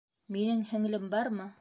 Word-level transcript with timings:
Минең 0.37 0.65
һеңлем 0.71 1.09
бармы?! 1.15 1.49